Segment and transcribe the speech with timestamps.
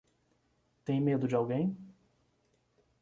[0.83, 1.77] Tem medo de alguém?